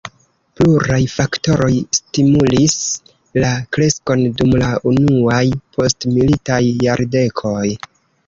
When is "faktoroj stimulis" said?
1.15-2.77